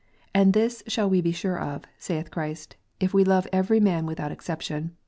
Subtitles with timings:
[0.33, 4.19] And this shall we be sure of, saith Christ, if we love every man with
[4.19, 4.97] out exception.